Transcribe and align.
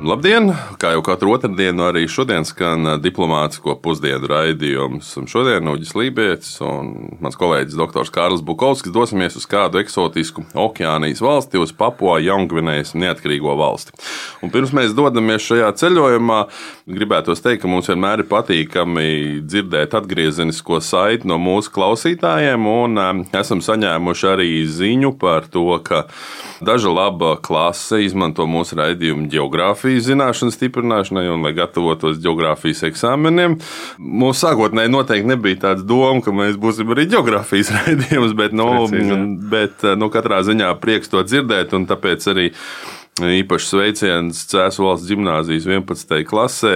Labdien! 0.00 0.54
Kā 0.80 0.94
jau 0.94 1.02
katru 1.04 1.34
otrdienu, 1.34 1.82
arī 1.84 2.06
šodien 2.08 2.46
skan 2.48 2.94
diplomātsko 3.04 3.74
pusdienu 3.84 4.30
raidījums. 4.30 5.10
Un 5.20 5.26
šodien 5.28 5.68
Uģis 5.68 5.90
Lībijams 5.92 6.54
un 6.64 6.86
mans 7.20 7.36
kolēģis 7.36 7.76
Dr. 7.76 8.08
Kārlis 8.08 8.40
Bukovskis 8.40 8.94
dosimies 8.94 9.36
uz 9.36 9.44
kādu 9.44 9.76
eksotisku 9.82 10.46
okeānijas 10.56 11.20
valsti, 11.20 11.60
uz 11.60 11.74
Papua 11.76 12.14
Jaungvinējas 12.24 12.94
neatkarīgo 12.96 13.52
valsti. 13.60 13.92
Un 14.40 14.48
pirms 14.54 14.72
mēs 14.72 14.94
dodamies 14.96 15.44
šajā 15.44 15.68
ceļojumā, 15.82 16.38
gribētos 16.88 17.44
teikt, 17.44 17.66
ka 17.66 17.68
mums 17.68 17.92
vienmēr 17.92 18.24
ir 18.24 18.30
patīkami 18.32 19.44
dzirdēt 19.44 19.98
atgriezenisko 20.00 20.80
saiti 20.80 21.28
no 21.28 21.36
mūsu 21.36 21.74
klausītājiem, 21.76 22.70
un 22.72 23.28
esam 23.36 23.60
saņēmuši 23.68 24.32
arī 24.32 24.48
ziņu 24.64 25.12
par 25.20 25.52
to, 25.52 25.68
ka 25.84 26.06
daža 26.64 26.88
laba 26.88 27.36
klase 27.44 28.00
izmanto 28.08 28.48
mūsu 28.48 28.80
raidījumu 28.80 29.28
geogrāfiju 29.28 29.89
geogrāfijas 29.90 30.06
zināšanu 30.06 30.54
stiprināšanai 30.54 31.28
un 31.30 31.42
lai 31.44 31.52
gatavotos 31.54 32.20
geogrāfijas 32.22 32.84
eksāmeniem. 32.90 33.58
Mums 33.98 34.42
sākotnēji 34.42 34.90
noteikti 34.90 35.28
nebija 35.28 35.60
tāds 35.66 35.84
doma, 35.84 36.20
ka 36.22 36.30
mēs 36.32 36.56
būsim 36.56 36.90
arī 36.90 37.08
geogrāfijas 37.10 37.72
raidījums, 37.78 38.34
bet, 38.36 38.52
nu, 38.52 38.86
bet 39.50 39.82
nu, 39.96 40.10
katrā 40.10 40.42
ziņā 40.42 40.72
prieks 40.80 41.10
to 41.10 41.22
dzirdēt 41.22 41.74
un 41.74 41.86
tāpēc 41.86 42.30
arī. 42.30 42.50
Īpaši 43.18 43.66
sveiciens 43.66 44.38
Cēzu 44.48 44.84
valsts 44.86 45.08
gimnāzijas 45.10 45.66
11. 45.68 46.22
klasē. 46.28 46.74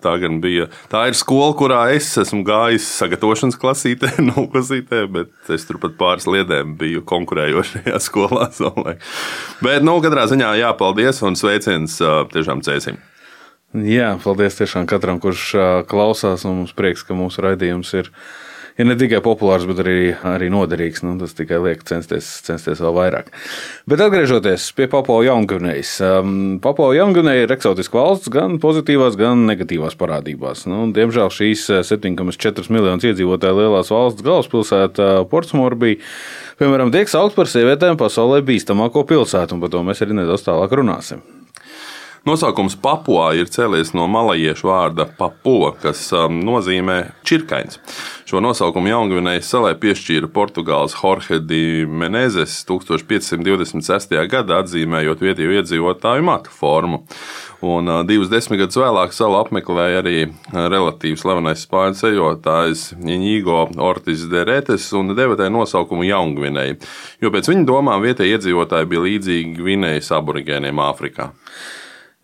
Tā 0.00 0.14
gan 0.22 0.38
bija. 0.40 0.68
Tā 0.88 1.02
ir 1.10 1.18
skola, 1.18 1.50
kurā 1.58 1.80
es 1.96 2.08
esmu 2.20 2.40
gājis 2.46 2.86
sagatavošanas 3.00 3.58
klasītē, 3.60 4.14
noklasītē, 4.30 5.02
bet 5.12 5.52
es 5.52 5.66
turpat 5.68 5.98
pāris 6.00 6.28
lietēm 6.30 6.76
biju 6.80 7.04
konkurējošajā 7.08 8.00
skolā. 8.08 8.48
Bet, 9.60 9.84
nu, 9.84 9.98
katrā 10.04 10.28
ziņā 10.30 10.54
jāpaldies 10.62 11.20
un 11.26 11.36
sveiciens 11.36 11.98
tiešām 12.32 12.64
cēsim. 12.64 13.02
Jā, 13.76 14.14
paldies 14.22 14.56
tiešām 14.56 14.86
katram, 14.88 15.18
kurš 15.20 15.50
klausās. 15.90 16.46
Mums 16.48 16.72
prieks, 16.72 17.04
ka 17.04 17.18
mūsu 17.18 17.44
raidījums 17.44 17.92
ir 17.98 18.08
ir 18.78 18.86
ne 18.86 18.96
tikai 18.98 19.20
populārs, 19.24 19.66
bet 19.68 19.80
arī, 19.82 19.98
arī 20.26 20.48
noderīgs. 20.52 21.02
Nu, 21.06 21.16
tas 21.20 21.34
tikai 21.36 21.58
liek 21.64 21.84
censties, 21.88 22.28
censties 22.46 22.82
vēl 22.82 22.94
vairāk. 22.96 23.30
Bet 23.90 24.02
atgriežoties 24.04 24.68
pie 24.78 24.88
Papua 24.90 25.24
Jaungvinējas. 25.26 25.94
Um, 26.06 26.34
Papua 26.62 26.92
Jaungvinēja 26.96 27.46
ir 27.46 27.54
eksotiska 27.56 27.98
valsts 27.98 28.32
gan 28.32 28.58
pozitīvās, 28.62 29.18
gan 29.18 29.46
negatīvās 29.50 29.98
parādībās. 29.98 30.66
Nu, 30.70 30.86
diemžēl 30.94 31.32
šīs 31.34 31.66
7,4 31.90 32.28
uh, 32.28 32.70
miljonus 32.74 33.08
iedzīvotāju 33.10 33.62
lielās 33.62 33.92
valsts 33.94 34.26
galvaspilsēta 34.26 35.08
uh, 35.22 35.24
Portsmorbija, 35.30 35.98
piemēram, 36.62 36.94
tiek 36.94 37.10
saukt 37.10 37.38
par 37.38 37.50
sievietēm 37.50 37.98
pasaulē 38.00 38.44
bīstamāko 38.46 39.06
pilsētu, 39.08 39.58
un 39.58 39.66
par 39.66 39.74
to 39.74 39.84
mēs 39.86 40.06
arī 40.06 40.22
nedaudz 40.22 40.46
tālāk 40.46 40.78
runāsim. 40.78 41.37
Nosaukums 42.26 42.74
Papua 42.82 43.30
ir 43.38 43.46
cēlies 43.52 43.92
no 43.94 44.08
malajiešu 44.10 44.66
vārda 44.66 45.06
papua, 45.18 45.70
kas 45.78 46.00
um, 46.16 46.40
nozīmē 46.42 46.96
čirkains. 47.26 47.78
Šo 48.28 48.42
nosaukumu 48.42 48.90
Jaungvinējas 48.90 49.50
salai 49.54 49.76
piešķīra 49.78 50.30
Portugāles 50.34 50.96
Jorge 50.98 51.38
de 51.38 51.86
Menezes 51.86 52.58
1526. 52.68 54.16
gadā, 54.32 54.58
atzīmējot 54.64 55.22
vietējo 55.24 55.54
iedzīvotāju 55.60 56.26
matu 56.26 56.52
formu. 56.52 57.04
Un 57.64 57.90
uh, 57.90 58.02
divus 58.08 58.32
desmitgadus 58.34 58.80
vēlāk 58.82 59.14
salu 59.14 59.38
apmeklēja 59.38 60.02
arī 60.02 60.18
relatīvi 60.52 61.18
slavenais 61.22 61.64
spāņu 61.68 62.02
ceļotājs 62.02 62.86
Inigo 62.98 63.64
Ortiz 63.78 64.26
de 64.30 64.44
Retes 64.46 64.90
un 64.98 65.14
deva 65.14 65.38
tai 65.38 65.52
nosaukumu 65.54 66.10
Jaungvinēja, 66.10 66.78
jo 67.22 67.34
pēc 67.34 67.54
viņa 67.54 67.66
domām 67.70 68.02
vietējie 68.04 68.36
iedzīvotāji 68.36 68.90
bija 68.90 69.08
līdzīgi 69.08 69.58
Gvinējas 69.62 70.16
aborigēniem 70.18 70.88
Āfrikā. 70.90 71.32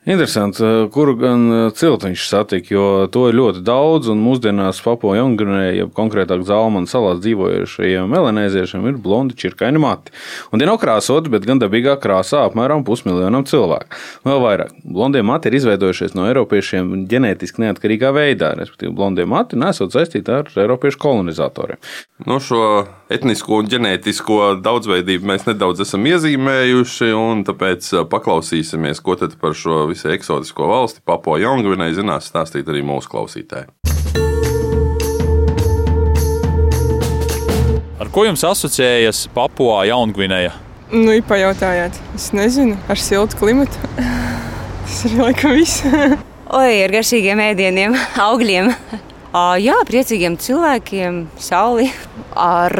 Interesanti, 0.04 0.62
eh, 0.64 0.88
kuru 0.92 1.14
gan 1.16 1.44
eh, 1.52 1.70
cilti 1.72 2.10
viņš 2.10 2.24
satika, 2.28 2.74
jo 2.74 2.88
to 3.08 3.22
ir 3.30 3.38
ļoti 3.38 3.62
daudz. 3.64 4.10
Un 4.12 4.20
mūsdienās 4.20 4.82
Papua 4.84 5.16
Jaungrinē, 5.16 5.62
ja 5.78 5.86
konkrētāk 5.88 6.42
Zalmanas 6.44 6.92
salās 6.92 7.22
dzīvojušajiem 7.24 8.12
melanēziešiem, 8.12 8.84
ir 8.90 8.98
blondi 9.00 9.36
čirkaini 9.40 9.80
mati. 9.80 10.12
Un 10.52 10.60
tie 10.60 10.68
nav 10.68 10.76
krāsoti, 10.82 11.32
bet 11.32 11.48
gan 11.48 11.62
dabīgā 11.62 11.96
krāsā 12.02 12.42
apmēram 12.50 12.84
pusmiljonam 12.84 13.46
cilvēku. 13.48 13.96
Vēl 14.28 14.44
vairāk, 14.44 14.74
blondie 14.84 15.24
mati 15.24 15.48
ir 15.48 15.56
izveidojušies 15.62 16.12
no 16.18 16.28
eiropiešiem 16.28 17.06
ģenētiski 17.08 17.64
neatkarīgā 17.64 18.12
veidā, 18.12 18.52
respektīvi, 18.60 18.92
blondie 18.92 19.24
mati 19.24 19.56
nesot 19.56 19.96
saistīti 19.96 20.36
ar 20.36 20.52
eiropiešu 20.52 21.00
kolonizatoriem. 21.00 21.80
No 22.28 22.42
šo 22.44 22.84
etnisko 23.14 23.60
un 23.62 23.68
ģenētisko 23.70 24.38
daudzveidību 24.64 25.28
mēs 25.30 25.46
nedaudz 25.48 25.84
esam 25.84 26.04
iezīmējuši, 26.10 27.10
un 27.18 27.44
tāpēc 27.46 27.90
uh, 27.94 28.02
paklausīsimies, 28.10 29.00
ko 29.04 29.16
tad 29.20 29.36
par 29.40 29.56
šo 29.58 29.84
visai 29.90 30.16
eksotisko 30.18 30.68
valsti, 30.70 31.02
Papua 31.06 31.38
Jaungvinai, 31.42 31.92
zinās 31.96 32.28
stāstīt 32.30 32.68
arī 32.70 32.82
mūsu 32.86 33.10
klausītāji. 33.12 33.70
Ar 38.02 38.10
ko 38.12 38.26
jums 38.26 38.42
asociējas 38.44 39.28
Papua 39.34 39.84
Jaungvinēja? 39.88 40.52
Nu, 40.94 41.14
pajautājāt, 41.26 41.96
es 42.14 42.28
nezinu, 42.36 42.76
ar 42.90 43.00
siltu 43.00 43.38
klimatu. 43.40 43.90
Tas 44.84 45.00
ir 45.08 45.18
laikam 45.18 45.54
viss. 45.56 45.80
Oi, 46.60 46.74
ar 46.84 46.92
garšīgiem 46.92 47.40
ēdieniem, 47.40 47.96
augļiem. 48.28 48.68
Jā, 49.34 49.74
priecīgiem 49.82 50.36
cilvēkiem, 50.38 51.24
sauli. 51.42 51.88
Ar 52.34 52.74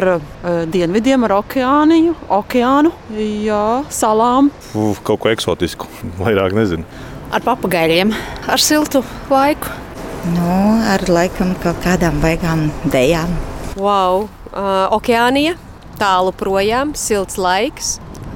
dienvidiem, 0.67 1.23
ar 1.23 1.33
okeāniju, 1.37 2.11
okeānu, 2.27 2.89
jā, 3.43 3.85
salām. 3.87 4.49
Uf, 4.75 4.99
kaut 5.07 5.21
ko 5.23 5.31
eksotisku, 5.31 5.87
vairāk 6.19 6.55
nezinu. 6.55 6.83
Ar 7.31 7.43
papagaļiem, 7.43 8.11
ar 8.51 8.59
siltu 8.59 8.99
laiku. 9.31 9.71
Nu, 10.33 10.49
ar 10.91 11.03
laikam 11.07 11.53
kaut 11.63 11.79
kādām 11.83 12.19
baigām 12.23 12.67
dejām. 12.91 13.31
Wow, 13.79 14.25
uh, 14.51 14.91
okeānija, 14.95 15.55
tālu 15.99 16.35
projām, 16.35 16.91
silts 16.99 17.39
laiks, 17.39 17.95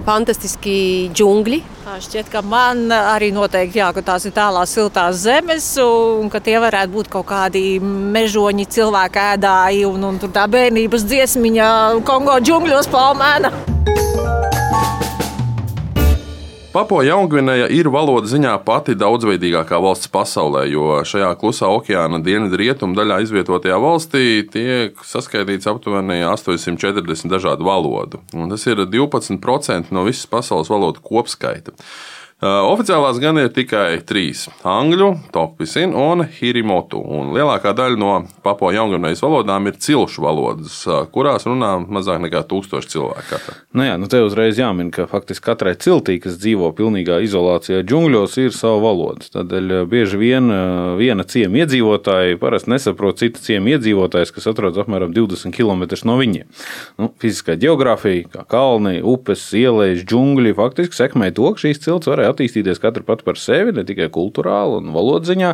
fantastiski 0.09 0.80
džungļi 1.14 1.62
Šķiet, 1.90 2.28
ka 2.30 2.44
man 2.46 2.92
arī 2.94 3.31
noteikti 3.34 3.80
jā, 3.80 3.88
ka 3.96 4.03
tās 4.06 4.28
ir 4.30 4.34
tālās 4.36 4.70
siltās 4.75 5.24
zemes, 5.24 5.66
un 5.81 6.30
ka 6.30 6.38
tie 6.44 6.59
varētu 6.62 6.94
būt 6.94 7.09
kaut 7.16 7.25
kādi 7.31 7.64
mežoņi, 7.81 8.68
cilvēku 8.78 9.24
ēdāji, 9.24 9.88
un, 9.90 10.06
un 10.12 10.22
tur 10.22 10.30
tā 10.36 10.46
bērnības 10.53 11.08
dziesmiņa 11.09 11.72
Kongo 12.06 12.38
džungļos 12.46 12.94
palmēna. 12.94 13.52
Papua 16.79 17.01
Jaungvinēja 17.03 17.66
ir 17.75 17.90
valodas 17.91 18.31
ziņā 18.31 18.53
pati 18.63 18.94
daudzveidīgākā 18.95 19.81
valsts 19.84 20.07
pasaulē, 20.13 20.62
jo 20.72 21.01
šajā 21.03 21.34
klusā 21.41 21.67
okeāna 21.75 22.22
dienvidu 22.23 22.56
rietumu 22.62 22.95
daļā 22.95 23.17
izvietotajā 23.25 23.75
valstī 23.84 24.22
tiek 24.47 25.01
saskaitīts 25.03 25.68
aptuveni 25.68 26.22
840 26.23 27.28
dažādu 27.34 27.68
valodu. 27.68 28.22
Un 28.31 28.47
tas 28.53 28.63
ir 28.72 28.85
12% 28.88 29.91
no 29.91 30.06
visas 30.07 30.29
pasaules 30.31 30.72
valodu 30.72 31.03
kopskaita. 31.03 31.75
Uh, 32.39 32.61
oficiālās 32.72 33.17
gan 33.19 33.35
ir 33.35 33.50
tikai 33.51 33.97
trīs- 34.07 34.45
angļu, 34.63 35.09
tokpisin 35.35 35.91
un 35.91 36.23
hirimotu. 36.23 37.01
Un 37.03 37.33
lielākā 37.35 37.73
daļa 37.75 37.97
no 38.00 38.13
papo 38.45 38.69
jaungurnējas 38.72 39.19
valodām 39.19 39.67
ir 39.67 39.75
cilšu 39.75 40.23
valodas, 40.23 40.88
uh, 40.88 41.03
kurās 41.11 41.44
runā 41.44 41.73
mazāk 41.83 42.22
nekā 42.23 42.45
tūkstoši 42.47 42.88
cilvēku. 42.94 43.39
Nu 43.75 43.83
jā, 43.83 43.97
nu 44.00 44.07
te 44.07 44.22
uzreiz 44.23 44.55
jāmin, 44.55 44.88
ka 44.89 45.03
faktiski 45.11 45.50
katrai 45.50 45.73
ciltī, 45.75 46.16
kas 46.23 46.38
dzīvo 46.39 46.72
pilnīgā 46.77 47.19
izolācijā 47.27 47.83
džungļos, 47.83 48.38
ir 48.38 48.56
sava 48.56 48.79
valoda. 48.88 49.27
Tādēļ 49.35 49.81
uh, 49.81 49.85
bieži 49.91 50.16
vien 50.16 50.47
viena 50.95 51.27
ciema 51.27 51.66
iedzīvotāja 51.66 52.39
parasti 52.39 52.71
nesaprot 52.71 53.19
citu 53.19 53.44
ciemu 53.44 53.75
iedzīvotājs, 53.75 54.31
kas 54.31 54.47
atrodas 54.47 54.79
apmēram 54.79 55.11
20 55.11 55.51
km 55.51 55.83
no 56.07 56.15
viņiem. 56.15 56.47
Nu, 56.97 57.12
fiziskā 57.19 57.59
geogrāfija, 57.59 58.31
kā 58.31 58.47
kalni, 58.47 59.03
upes, 59.03 59.44
ielas, 59.51 60.07
džungļi, 60.07 60.56
faktiski 60.56 60.95
sekmē 60.95 61.33
to, 61.35 61.51
ka 61.51 61.68
šīs 61.68 61.83
cilts 61.83 62.07
varēja 62.07 62.29
attīstīties 62.31 62.81
katra 62.84 63.06
pat 63.06 63.26
par 63.28 63.40
sevi, 63.42 63.74
ne 63.76 63.86
tikai 63.88 64.10
kultūrāli 64.14 64.80
un 64.80 64.94
valodziņā, 64.96 65.52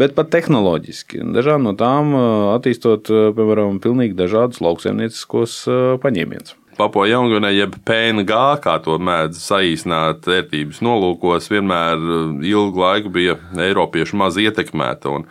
bet 0.00 0.16
pat 0.18 0.32
tehnoloģiski. 0.34 1.24
Dažām 1.36 1.66
no 1.66 1.74
tām 1.78 2.14
attīstot, 2.54 3.10
piemēram, 3.36 3.82
pilnīgi 3.84 4.18
dažādus 4.18 4.62
lauksaimnieciskos 4.64 5.60
paņēmienus. 6.04 6.56
Papua 6.78 7.08
Jaungvinē, 7.10 7.48
jeb 7.56 7.72
PNG, 7.82 8.36
kā 8.62 8.76
to 8.84 8.94
mēdz 9.02 9.40
saīsināt 9.42 10.28
vērtības 10.30 10.78
nolūkos, 10.86 11.48
vienmēr 11.50 11.98
ilgu 12.46 12.84
laiku 12.84 13.10
bija 13.16 13.34
Eiropiešu 13.64 14.14
maz 14.20 14.38
ietekmēta. 14.38 15.10
Un, 15.10 15.26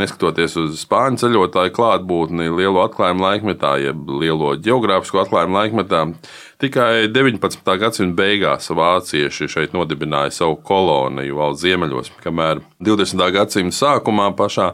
neskatoties 0.00 0.56
uz 0.62 0.78
spāņu 0.80 1.20
ceļotāju 1.20 1.74
klātbūtni 1.76 2.48
lielo 2.48 2.80
atklājumu 2.86 3.26
laikmetā, 3.26 3.74
jeb 3.84 4.08
lielo 4.08 4.54
geogrāfisko 4.56 5.20
atklājumu 5.26 5.60
laikmetā, 5.60 6.02
Tikai 6.56 7.10
19. 7.12 7.66
gadsimta 7.76 8.16
beigās 8.16 8.70
vācieši 8.72 9.44
šeit 9.52 9.74
nodibināja 9.76 10.30
savu 10.32 10.54
koloniju 10.64 11.36
valsts 11.36 11.60
ziemeļos, 11.66 12.08
kamēr 12.24 12.62
20. 12.80 13.24
gadsimta 13.34 13.76
sākumā 13.76 14.30
pašā 14.38 14.70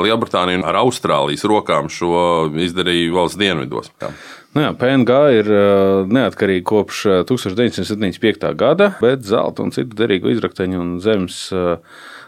Lielbritānija 0.00 0.62
ar 0.64 0.78
Austrālijas 0.80 1.44
rokām 1.44 1.90
šo 1.92 2.48
izdarīja 2.64 3.12
valsts 3.12 3.36
dienvidos. 3.36 3.92
Jā. 4.00 4.08
Nu 4.56 4.64
jā, 4.64 4.70
PNG 4.80 5.18
ir 5.42 5.52
neatkarīga 6.08 6.64
kopš 6.72 7.02
1975. 7.28 8.48
gada, 8.56 8.94
bet 9.04 9.20
zelta 9.28 9.66
un 9.66 9.76
citu 9.76 10.00
derīgu 10.00 10.32
izrakteņu 10.32 10.80
un 10.80 10.96
zemes 11.04 11.50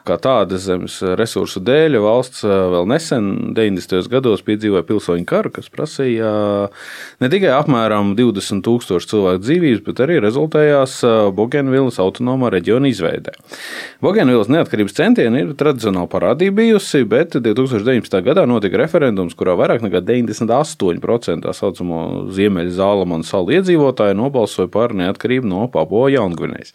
kā 0.06 0.16
tādas 0.22 0.64
zemes 0.66 0.98
resursu 1.18 1.62
dēļ 1.62 1.98
valsts 2.02 2.42
vēl 2.46 2.88
nesen, 2.90 3.54
90. 3.56 4.08
gados, 4.12 4.42
piedzīvoja 4.46 4.84
pilsoņu 4.88 5.26
karu, 5.28 5.52
kas 5.54 5.70
prasīja 5.72 6.32
ne 7.22 7.30
tikai 7.32 7.52
apmēram 7.54 8.14
20 8.18 8.64
tūkstošu 8.66 9.10
cilvēku 9.12 9.44
dzīvības, 9.44 9.82
bet 9.86 10.02
arī 10.04 10.18
rezultējās 10.24 10.98
Bogenvilas 11.36 12.00
autonomā 12.02 12.50
reģiona 12.54 12.90
izveidē. 12.90 13.36
Bogenvilas 14.02 14.50
neatkarības 14.52 14.96
centieni 14.98 15.44
ir 15.46 15.54
tradicionāli 15.58 16.10
parādība 16.12 16.60
bijusi, 16.62 17.04
bet 17.08 17.38
2019. 17.38 18.18
gadā 18.26 18.46
notika 18.50 18.80
referendums, 18.82 19.36
kurā 19.38 19.54
vairāk 19.58 19.84
nekā 19.86 20.02
98% 20.04 21.46
tā 21.46 21.54
saucamo 21.56 22.02
Ziemeļa 22.34 22.74
Zālamana 22.76 23.26
salu 23.26 23.54
iedzīvotāju 23.58 24.18
nobalsoja 24.18 24.70
par 24.72 24.94
neatkarību 24.98 25.48
no 25.48 25.66
Papua 25.72 26.10
Jaungvinējas. 26.12 26.74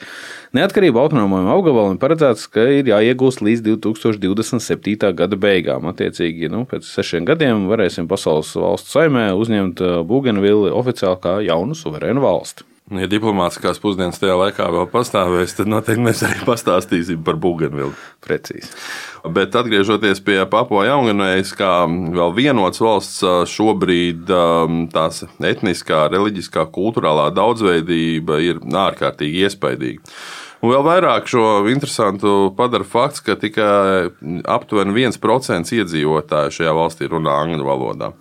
Neatkarība 0.58 1.04
autonomajam 1.04 1.52
apgabalam 1.54 2.00
paredzēts, 2.02 2.48
ka 2.52 2.64
ir 2.80 2.88
jāiegūst 3.18 3.42
līdz 3.42 3.66
2027. 3.66 5.14
gada 5.16 5.36
beigām. 5.36 5.90
Attiecīgi, 5.90 6.50
nu, 6.50 6.66
pēc 6.70 6.86
sešiem 6.86 7.26
gadiem 7.26 7.68
varēsim 7.68 8.08
pasaules 8.08 8.56
valstu 8.56 8.94
saimē 8.94 9.34
uzņemt 9.36 9.82
Bugenvili 10.08 10.72
oficiāli 10.72 11.22
kā 11.22 11.40
jaunu 11.42 11.76
suverēnu 11.76 12.22
valsti. 12.22 12.64
Ja 12.88 13.04
diplomātiskās 13.12 13.82
pusdienas 13.84 14.16
tajā 14.16 14.38
laikā 14.40 14.70
vēl 14.72 14.86
pastāvēs, 14.88 15.58
tad 15.58 15.68
noteikti 15.68 16.06
mēs 16.06 16.22
arī 16.24 16.46
pastāstīsim 16.48 17.20
par 17.20 17.36
Bugenvilu. 17.36 17.92
Precīzi. 18.24 18.70
Bet 19.28 19.58
atgriežoties 19.60 20.22
pie 20.24 20.40
Papua 20.48 20.86
Jaungvinējas, 20.88 21.52
kā 21.60 21.84
vēl 21.84 22.32
vienots 22.38 22.80
valsts, 22.80 23.20
šobrīd 23.52 24.32
tās 24.94 25.26
etniskā, 25.44 26.06
reliģiskā, 26.16 26.64
kultūrālā 26.72 27.28
daudzveidība 27.36 28.40
ir 28.46 28.64
ārkārtīgi 28.64 29.44
iespaidīga. 29.50 30.16
Un 30.64 30.74
vēl 30.74 30.84
vairāk 30.88 31.30
šo 31.30 31.46
interesantu 31.70 32.52
padara 32.58 32.86
fakts, 32.88 33.22
ka 33.22 33.38
tikai 33.38 34.10
aptuveni 34.50 34.96
1% 35.06 35.74
iedzīvotāju 35.78 36.56
šajā 36.58 36.74
valstī 36.74 37.10
runā 37.12 37.36
angļu 37.44 37.68
valodā. 37.68 38.12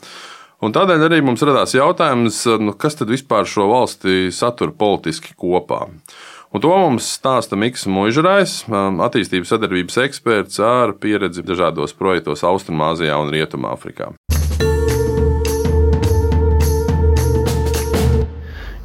Un 0.64 0.72
tādēļ 0.72 1.06
arī 1.08 1.20
mums 1.24 1.44
radās 1.44 1.74
jautājums, 1.76 2.42
nu, 2.60 2.72
kas 2.76 2.96
tad 2.96 3.12
vispār 3.12 3.48
šo 3.48 3.68
valsti 3.72 4.30
satur 4.32 4.72
politiski 4.76 5.36
kopā. 5.36 5.84
Un 6.54 6.62
to 6.64 6.70
mums 6.72 7.08
stāsta 7.18 7.58
Mikls 7.60 7.84
Mūžrais, 7.90 8.62
attīstības 8.70 9.52
sadarbības 9.52 10.00
eksperts 10.06 10.62
ar 10.64 10.94
pieredzi 11.00 11.44
dažādos 11.44 11.96
projektos 11.98 12.46
Austrumāzijā 12.46 13.18
un 13.20 13.34
Rietumāfrikā. 13.34 14.14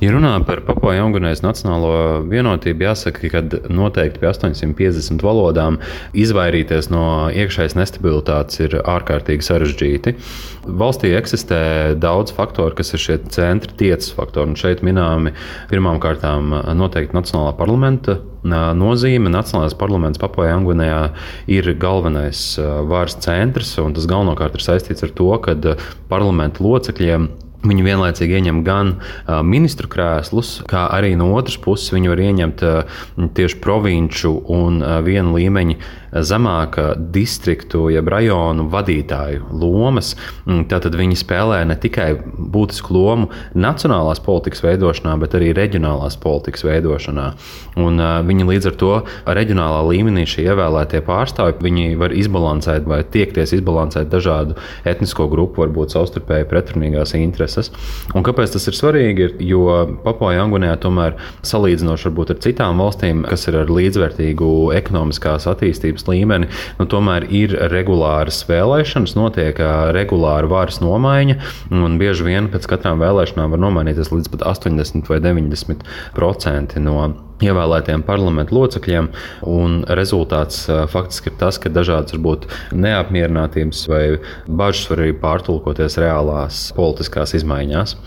Ja 0.02 0.10
runā 0.16 0.32
par 0.42 0.64
Papua 0.66 0.96
Jaungvinējas 0.96 1.44
nacionālo 1.46 1.92
vienotību, 2.26 2.88
jāsaka, 2.88 3.30
ka 3.30 3.42
noteikti 3.70 4.18
pie 4.18 4.32
850 4.32 5.22
valodām 5.22 5.76
izvairīties 6.18 6.88
no 6.90 7.04
iekšējas 7.30 7.76
nestabilitātes 7.78 8.64
ir 8.64 8.74
ārkārtīgi 8.82 9.46
sarežģīti. 9.46 10.16
Valstī 10.82 11.12
eksistē 11.14 11.60
daudz 12.02 12.34
faktoru, 12.34 12.74
kas 12.80 12.96
ir 12.98 13.04
šie 13.04 13.20
centri 13.30 13.78
tiecas 13.78 14.10
faktori. 14.18 14.50
Un 14.50 14.58
šeit 14.58 14.82
minēmi 14.82 15.36
pirmām 15.70 16.02
kārtām 16.02 16.50
noteikti 16.82 17.20
Nacionālā 17.20 17.54
parlamenta 17.62 18.18
nozīme. 18.42 19.30
Nacionālais 19.30 19.78
parlaments 19.78 20.18
Papua 20.22 20.50
Jaungvinējā 20.50 21.04
ir 21.60 21.72
galvenais 21.78 22.42
varas 22.90 23.20
centrs, 23.22 23.78
un 23.78 23.94
tas 23.94 24.10
galvenokārt 24.10 24.58
ir 24.58 24.66
saistīts 24.66 25.06
ar 25.06 25.14
to, 25.14 25.30
ka 25.46 25.78
parlamenta 26.10 26.66
locekļiem 26.66 27.30
Viņi 27.62 27.84
vienlaicīgi 27.86 28.40
ieņem 28.40 28.64
gan 28.66 28.96
ministru 29.46 29.90
krēslus, 29.92 30.64
kā 30.70 30.88
arī 30.96 31.14
no 31.20 31.30
otras 31.38 31.60
puses 31.62 31.94
viņi 31.94 32.10
var 32.10 32.22
ieņemt 32.26 32.64
tieši 33.38 33.60
provinču 33.62 34.34
un 34.50 34.82
vienu 35.06 35.36
līmeņu 35.38 35.78
zemāka 36.12 36.92
distriktu, 36.96 37.86
jeb 37.94 38.10
rajonu 38.12 38.68
vadītāju 38.72 39.48
lomas. 39.56 40.14
Mm, 40.46 40.66
tātad 40.72 40.96
viņi 41.00 41.20
spēlē 41.20 41.62
ne 41.70 41.78
tikai 41.80 42.10
būtisku 42.22 42.96
lomu 42.96 43.30
nacionālās 43.56 44.22
politikas 44.24 44.64
veidošanā, 44.66 45.16
bet 45.22 45.38
arī 45.40 45.52
reģionālās 45.56 46.18
politikas 46.22 46.66
veidošanā. 46.68 47.28
Un, 47.80 48.02
viņi 48.28 48.48
līdz 48.50 48.70
ar 48.72 48.78
to 48.82 48.92
reģionālā 49.40 49.82
līmenī 49.88 50.26
šie 50.28 50.50
ievēlētie 50.52 51.02
pārstāvji, 51.08 51.96
var 52.00 52.16
izbalansēt 52.16 52.88
vai 52.90 53.02
tiekties 53.08 53.56
izbalansēt 53.58 54.10
dažādu 54.12 54.58
etnisko 54.88 55.28
grupu, 55.32 55.64
varbūt 55.64 55.96
savstarpēji 55.96 56.50
pretrunīgās 56.52 57.16
intereses. 57.20 57.72
Un 58.16 58.26
kāpēc 58.28 58.56
tas 58.56 58.68
ir 58.68 58.78
svarīgi? 58.78 59.28
Ir, 59.28 59.36
jo 59.46 59.64
Papua 60.04 60.34
Jaungunijā 60.36 60.76
tomēr 60.82 61.18
salīdzinoši 61.48 62.12
ar 62.12 62.40
citām 62.44 62.82
valstīm, 62.82 63.24
kas 63.28 63.48
ir 63.50 63.60
ar 63.62 63.72
līdzvērtīgu 63.72 64.52
ekonomiskās 64.78 65.48
attīstības 65.52 66.01
līmeni, 66.10 66.50
nu, 66.80 66.88
tomēr 66.90 67.28
ir 67.30 67.56
regulāras 67.72 68.44
vēlēšanas, 68.50 69.16
notiek 69.20 69.60
regulāra 69.96 70.50
varas 70.52 70.82
nomaiņa, 70.84 71.40
un 71.76 71.98
bieži 72.02 72.28
vien 72.28 72.52
pēc 72.54 72.70
katrām 72.72 73.02
vēlēšanām 73.04 73.56
var 73.56 73.66
nomainīties 73.66 74.14
līdz 74.14 74.32
pat 74.36 74.48
80 74.56 75.12
vai 75.12 75.22
90 75.24 75.86
procenti 76.18 76.82
no 76.84 77.31
ievēlētiem 77.42 78.04
parlamentu 78.08 78.56
locekļiem. 78.58 79.10
Rezultāts 80.02 80.66
faktiski 80.92 81.32
ir 81.32 81.38
tas, 81.42 81.60
ka 81.62 81.72
dažādas 81.74 82.16
varbūt 82.16 82.48
neapmierinātības 82.78 83.86
vai 83.92 84.04
bažas 84.48 84.90
var 84.92 85.06
arī 85.06 85.16
pārtulkoties 85.22 85.98
reālās 86.02 86.68
politiskās 86.78 87.36
izmaiņās. 87.40 87.98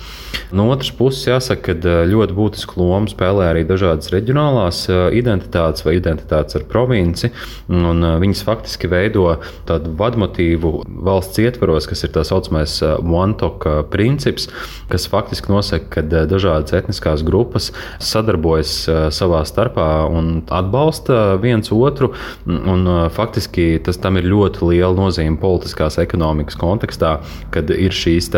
No 0.55 0.67
otras 0.71 0.91
puses, 0.95 1.27
jāsaka, 1.29 1.75
ka 1.75 1.95
ļoti 2.11 2.35
būtisku 2.37 2.79
lomu 2.79 3.11
spēlē 3.11 3.49
arī 3.53 3.63
dažādas 3.67 4.11
reģionālās 4.15 4.85
identitātes 5.15 5.85
vai 5.87 5.97
identitātes 5.99 6.59
ar 6.59 6.67
provinci. 6.71 7.31
Viņas 7.69 8.43
faktiski 8.47 8.91
veido 8.91 9.27
tādu 9.69 9.95
vadmotīvu 9.99 10.73
valsts 11.07 11.41
ietvaros, 11.43 11.89
kas 11.91 12.05
ir 12.07 12.15
tā 12.15 12.25
saucamais 12.27 12.77
one-talk 12.85 13.67
princips, 13.93 14.49
kas 14.91 15.09
faktiski 15.11 15.53
nosaka, 15.55 15.91
ka 15.99 16.25
dažādas 16.31 16.75
etniskās 16.77 17.25
grupas 17.27 17.71
sadarbojas 18.03 18.75
savā 19.25 19.43
starpā 19.49 19.89
un 20.13 20.39
atbalsta 20.53 21.39
viens 21.43 21.73
otru. 21.75 22.13
Un, 22.47 22.87
faktiski 23.15 23.81
tas 23.85 23.99
tam 24.01 24.21
ir 24.21 24.29
ļoti 24.31 24.69
liela 24.71 24.95
nozīme 24.99 25.41
politiskās 25.41 25.99
ekonomikas 26.03 26.59
kontekstā, 26.61 27.17
kad 27.55 27.73
ir 27.75 27.95
šīs 27.95 28.31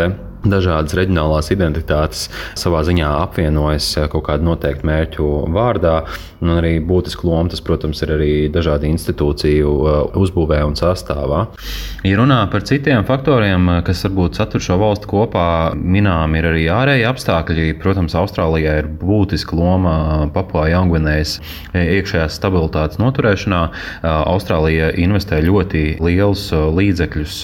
dažādas 0.52 0.96
reģionālās 0.98 1.52
identitātes 1.54 2.26
savā 2.58 2.82
ziņā 2.86 3.10
apvienojas 3.24 3.93
kaut 4.12 4.26
kādu 4.31 4.50
noteiktu 4.50 4.88
mērķu 4.88 5.31
vārdā. 5.55 6.00
Un 6.44 6.53
arī 6.53 6.74
būtisku 6.84 7.31
lomu 7.31 7.48
tas, 7.48 7.62
protams, 7.65 8.03
ir 8.05 8.10
arī 8.12 8.32
dažādu 8.53 8.84
institūciju 8.91 9.70
uh, 9.72 9.94
uzbūvē 10.20 10.58
un 10.67 10.74
sastāvā. 10.76 11.46
Ja 12.05 12.19
runā 12.20 12.43
par 12.53 12.65
citiem 12.69 13.06
faktoriem, 13.08 13.70
uh, 13.70 13.79
kas 13.86 14.05
varbūt 14.05 14.36
satur 14.36 14.60
šo 14.60 14.76
valstu 14.82 15.08
kopā, 15.08 15.46
minām 15.76 16.36
ir 16.36 16.50
arī 16.50 16.67
ārēji 16.72 17.06
apstākļi. 17.08 17.70
Protams, 17.81 18.17
Austrālijai 18.20 18.74
ir 18.82 18.91
būtiska 19.00 19.56
loma 19.56 19.96
Papua 20.34 20.67
Jaungvinējas 20.74 21.38
iekšējās 21.72 22.36
stabilitātes 22.36 23.00
noturēšanā. 23.00 23.62
Austrālija 24.05 24.93
investē 25.00 25.41
ļoti 25.44 25.84
lielus 26.05 26.50
līdzekļus 26.53 27.41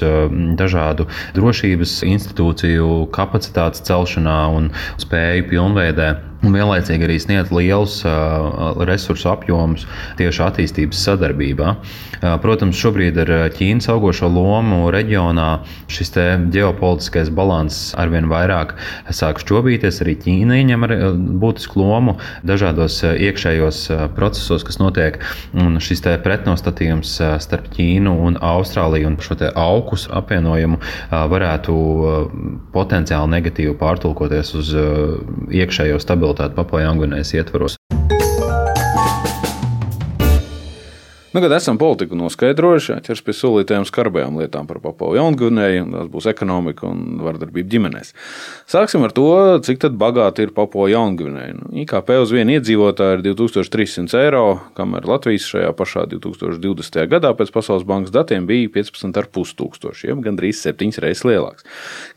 dažādu 0.61 1.09
drošības 1.37 1.97
institūciju 2.13 2.92
kapacitātes 3.15 3.85
celšanā 3.89 4.39
un 4.57 4.71
spēju 5.03 5.49
pilnveidē 5.53 6.11
un 6.43 6.55
vienlaicīgi 6.57 7.07
arī 7.07 7.19
sniedz 7.23 7.53
lielus 7.55 8.01
uh, 8.07 8.83
resursu 8.87 9.31
apjomus 9.31 9.87
tieši 10.19 10.43
attīstības 10.47 11.03
sadarbībā. 11.07 11.75
Uh, 12.23 12.37
protams, 12.43 12.79
šobrīd 12.79 13.19
ar 13.23 13.33
Ķīnas 13.55 13.89
augošo 13.93 14.31
lomu 14.31 14.91
reģionā 14.95 15.49
šis 15.93 16.13
ģeopolitiskais 16.55 17.31
balanss 17.35 17.93
arvien 17.99 18.29
vairāk 18.31 18.75
sāk 19.15 19.43
šķobīties. 19.43 20.03
Arī 20.05 20.17
Ķīna 20.25 20.59
ieņem 20.63 20.87
ar, 20.89 20.97
būtisku 21.43 21.83
lomu 21.83 22.17
dažādos 22.47 23.01
iekšējos 23.13 23.85
procesos, 24.17 24.67
kas 24.67 24.81
notiek. 24.83 25.21
Un 25.55 25.79
šis 25.83 26.03
pretnostatījums 26.25 27.15
starp 27.43 27.71
Ķīnu 27.77 28.17
un 28.27 28.39
Austrāliju 28.43 29.13
un 29.13 29.19
šo 29.23 29.39
augus 29.59 30.09
apvienojumu 30.13 30.79
varētu 31.11 31.75
potenciāli 32.75 33.31
negatīvi 33.33 33.75
pārtulkoties 33.81 34.53
uz 34.59 34.75
iekšējo 35.53 36.01
stabilitāti 36.03 36.32
stabilitāti 36.33 36.57
Papua 36.57 36.83
Jaungvinējas 36.87 37.35
ietvaros. 37.37 37.77
Nu, 41.33 41.41
kad 41.41 41.53
esam 41.57 41.79
politiku 41.81 42.13
noskaidrojuši, 42.19 42.99
ķers 43.07 43.23
pie 43.25 43.33
solītajām 43.33 43.87
skarbajām 43.89 44.35
lietām 44.37 44.67
par 44.69 44.83
Papavu 44.85 45.15
Jaungvinēju, 45.17 45.85
un 45.87 45.95
tās 45.95 46.09
būs 46.13 46.27
ekonomika 46.29 46.85
un 46.91 47.23
vardarbība 47.25 47.73
ģimenēs. 47.73 48.11
Sāksim 48.69 49.07
ar 49.07 49.15
to, 49.17 49.31
cik 49.65 49.87
bagāti 49.97 50.45
ir 50.45 50.53
Papavu 50.53 50.91
Jaungvinēja. 50.93 51.55
Nu, 51.57 51.71
IKP 51.83 52.13
uz 52.21 52.35
vienu 52.37 52.59
iedzīvotāju 52.59 53.17
ir 53.17 53.25
2300 53.25 54.21
eiro, 54.21 54.43
kamēr 54.77 55.09
Latvijas 55.09 55.47
šajā 55.55 55.71
pašā 55.79 56.05
2020. 56.11 57.01
gadā 57.15 57.33
pēc 57.39 57.55
Pasaules 57.55 57.89
bankas 57.89 58.13
datiem 58.13 58.45
bija 58.51 58.69
15,5 58.77 59.57
tūkstoši, 59.57 60.11
jeb 60.11 60.21
gandrīz 60.27 60.61
septiņas 60.61 61.01
reizes 61.01 61.25
lielāks. 61.31 61.65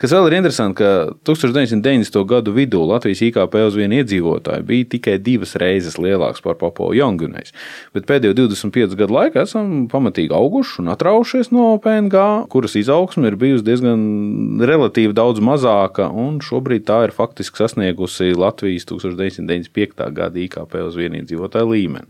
Kas 0.01 0.11
vēl 0.11 0.27
ir 0.27 0.37
interesanti, 0.41 0.81
ka 0.83 1.15
1990. 1.23 2.19
gadu 2.27 2.51
vidū 2.59 2.83
Latvijas 2.83 3.23
IKP 3.29 3.61
uz 3.63 3.79
vienu 3.79 4.01
iedzīvotāju 4.01 4.67
bija 4.67 4.91
tikai 4.97 5.15
divas 5.23 5.55
reizes 5.55 5.95
lielāks 5.95 6.43
par 6.43 6.59
Papavu 6.59 6.91
Jaungvinēju, 6.99 7.55
bet 7.95 8.11
pēdējo 8.11 8.35
25 8.43 8.99
gadu 8.99 9.04
gadu 9.05 9.15
laikā 9.15 9.45
esam 9.45 9.85
pamatīgi 9.91 10.33
auguši 10.35 10.81
un 10.81 10.91
atraušies 10.93 11.51
no 11.53 11.75
PNG, 11.81 12.25
kuras 12.51 12.75
izaugsme 12.79 13.29
ir 13.29 13.37
bijusi 13.39 13.65
diezgan 13.67 14.03
relatīvi 14.65 15.13
daudz 15.15 15.43
mazāka, 15.45 16.09
un 16.09 16.41
šobrīd 16.43 16.87
tā 16.89 17.03
ir 17.07 17.15
faktiski 17.15 17.61
sasniegusi 17.61 18.33
Latvijas 18.35 18.87
1995. 18.89 20.09
gada 20.15 20.41
IKP 20.41 20.79
uz 20.87 20.97
vienīdzīvotāju 20.99 21.73
līmeni. 21.75 22.09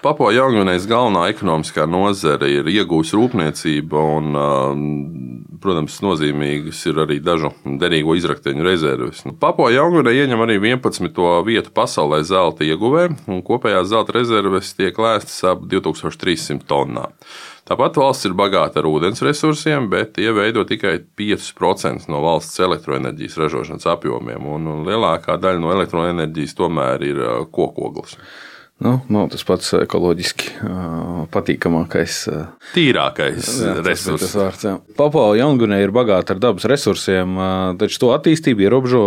Papua 0.00 0.30
Jaungvinējas 0.32 0.86
galvenā 0.88 1.26
ekonomiskā 1.28 1.84
nozare 1.84 2.48
ir 2.48 2.68
iegūs 2.72 3.10
rūpniecība, 3.12 4.00
un, 4.16 4.38
protams, 5.60 5.98
nozīmīgas 6.00 6.80
ir 6.88 7.02
arī 7.02 7.18
dažu 7.20 7.50
derīgo 7.82 8.16
izrakteņu 8.16 8.64
rezerves. 8.64 9.20
Papua 9.42 9.68
Jaungvinēja 9.74 10.24
ieņem 10.24 10.44
arī 10.46 10.56
11. 10.56 11.20
vietu 11.44 11.74
pasaulē 11.76 12.22
zelta 12.24 12.64
ieguvē, 12.64 13.10
un 13.28 13.44
kopējās 13.44 13.92
zelta 13.92 14.16
rezerves 14.16 14.72
tiek 14.78 14.96
lēstas 14.96 15.36
ap 15.52 15.68
2300 15.68 16.64
tonnām. 16.70 17.12
Tāpat 17.68 18.00
valsts 18.00 18.24
ir 18.26 18.32
bagāta 18.34 18.80
ar 18.80 18.88
ūdens 18.88 19.20
resursiem, 19.22 19.92
bet 19.92 20.16
tie 20.16 20.32
veido 20.32 20.64
tikai 20.64 20.96
5% 21.20 22.08
no 22.08 22.24
valsts 22.24 22.56
elektroenerģijas 22.64 23.36
ražošanas 23.44 23.90
apjomiem, 23.92 24.48
un 24.48 24.86
lielākā 24.88 25.36
daļa 25.36 25.60
no 25.60 25.76
elektroenerģijas 25.76 26.56
tomēr 26.56 27.04
ir 27.04 27.20
kokoglis. 27.52 28.16
Nu, 28.80 28.94
nav 29.12 29.26
tas 29.28 29.42
pats 29.44 29.74
ekoloģiski 29.76 30.54
patīkamākais. 31.34 32.14
Tīrākais 32.72 33.48
resurss. 33.84 34.32
Papua 34.96 35.34
Jaungvinē 35.36 35.82
ir 35.84 35.92
bagāta 35.92 36.32
ar 36.32 36.40
dabas 36.40 36.64
resursiem, 36.70 37.36
taču 37.76 38.00
to 38.00 38.08
attīstību 38.14 38.64
ierobežo 38.64 39.02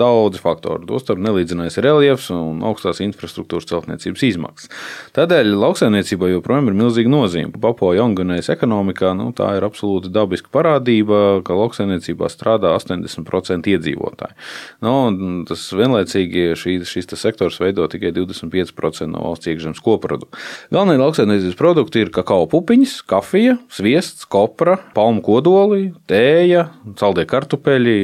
daudzi 0.00 0.42
faktori. 0.42 0.88
Tostarp 0.90 1.22
nelīdzinājis 1.22 1.78
reliefs 1.86 2.32
un 2.34 2.64
augstās 2.66 2.98
infrastruktūras 3.04 3.68
celtniecības 3.70 4.24
izmaksas. 4.26 4.72
Tādēļ 5.14 5.52
lauksaimniecībai 5.54 6.32
joprojām 6.32 6.72
ir 6.72 6.78
milzīga 6.82 7.14
nozīme. 7.14 7.54
Papua 7.62 7.94
Jaungvinējas 8.00 8.50
ekonomikā 8.56 9.14
nu, 9.14 9.28
tā 9.38 9.52
ir 9.60 9.68
absolūti 9.68 10.10
dabiska 10.10 10.50
parādība, 10.50 11.44
ka 11.46 11.54
lauksaimniecībā 11.54 12.26
strādā 12.34 12.74
80% 12.74 13.70
iedzīvotāji. 13.76 14.34
Nu, 14.82 14.98
tas 15.46 15.70
vienlaicīgi 15.78 16.50
šī, 16.58 16.80
šis 16.90 17.14
sektors 17.22 17.62
veido 17.62 17.86
tikai 17.92 18.10
25% 18.18 18.95
10% 18.96 19.12
no 19.12 19.24
valsts 19.28 19.50
iekšzemes 19.52 19.82
koprodukta. 19.84 20.40
Galvenie 20.74 21.00
lauksaimniecības 21.02 21.58
produkti 21.58 22.04
ir 22.04 22.12
kakao 22.14 22.48
pupiņas, 22.50 22.98
kafija, 23.08 23.58
sviests, 23.72 24.26
kopra, 24.30 24.78
palmu 24.96 25.24
kodoli, 25.26 25.92
tēja, 26.10 26.68
saldie 27.00 27.26
kartupeļi, 27.28 27.98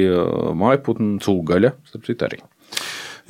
mājputnu, 0.59 1.19
cūgaļa, 1.23 1.77
starp 1.91 2.09
citu 2.09 2.29
arī. 2.29 2.43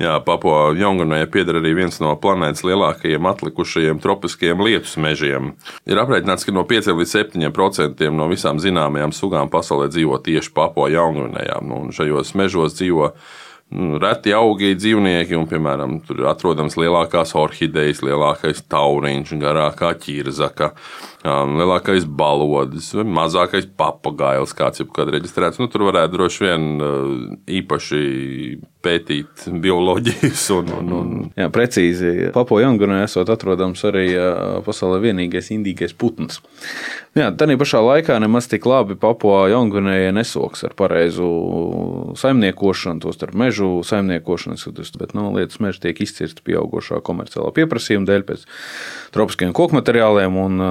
Jā, 0.01 0.15
Papua 0.25 0.71
Jaungvinējai 0.73 1.27
pieder 1.29 1.59
arī 1.59 1.75
viens 1.77 1.99
no 2.01 2.15
planētas 2.17 2.63
lielākajiem 2.65 3.27
atlikušajiem 3.29 4.01
tropiskajiem 4.01 4.63
lietus 4.65 4.95
mežiem. 4.97 5.51
Ir 5.85 6.01
aprēķināts, 6.01 6.47
ka 6.47 6.55
no 6.55 6.65
5 6.69 6.89
līdz 6.97 7.13
7% 7.13 8.09
no 8.17 8.27
visām 8.31 8.61
zināmajām 8.61 9.13
sugām 9.13 9.53
pasaulē 9.53 9.91
dzīvo 9.93 10.17
tieši 10.25 10.53
Papua 10.57 10.89
Jaungvinējā. 10.91 11.59
Nu, 11.69 11.85
šajos 11.93 12.33
mežos 12.39 12.79
dzīvo 12.79 13.11
reti 14.01 14.33
augi 14.35 14.73
dzīvnieki, 14.77 15.35
un, 15.37 15.47
piemēram, 15.49 15.97
tur 16.07 16.27
atrodams 16.31 16.77
lielākās 16.79 17.33
orhidejas, 17.39 18.03
lielākais 18.05 18.63
tauriņš, 18.71 19.33
garākā 19.41 19.93
ķirzaka, 20.03 20.73
lielākais 21.23 22.03
balodis, 22.03 22.91
mazākais 22.93 23.67
papagails, 23.79 24.51
kāds 24.57 24.83
jebkad 24.83 25.13
reģistrēts. 25.15 25.61
Nu, 25.61 25.69
tur 25.71 25.87
varētu 25.87 26.17
droši 26.17 26.43
vien 26.43 26.65
īpaši 27.61 28.01
pētīt 28.83 29.45
bioloģijas. 29.63 30.43
Un, 30.57 30.73
un, 30.79 30.91
un... 30.97 31.13
Jā, 31.39 31.47
precīzi. 31.53 32.31
Papo 32.35 32.59
Jaungurā 32.59 33.03
esot 33.05 33.31
atrodams 33.31 33.83
arī 33.87 34.09
pasaulē 34.65 34.99
vienīgais 35.07 35.53
indīgais 35.55 35.95
putns. 35.95 36.41
Jā, 37.13 37.29
tā 37.37 37.45
pašā 37.45 37.79
laikā 37.85 38.17
nemaz 38.19 38.49
tik 38.49 38.65
labi 38.67 38.97
Papo 38.99 39.35
Jaungurā 39.47 40.11
nesoks 40.15 40.65
ar 40.67 40.73
pareizu 40.75 41.29
saimniekošanu, 42.19 43.03
to 43.05 43.13
starp 43.15 43.37
mežu 43.37 43.69
saimniekošanas, 43.87 44.65
bet 44.99 45.13
nu, 45.15 45.29
lietas 45.37 45.61
meža 45.63 45.85
tiek 45.87 46.03
izcirsti 46.03 46.43
pieaugušā 46.49 46.99
komerciālā 47.05 47.53
pieprasījuma 47.55 48.09
dēļ 48.09 48.25
pēc 48.27 48.47
tropiskiem 49.15 49.53
koku 49.55 49.77
materiāliem 49.77 50.39
un 50.41 50.63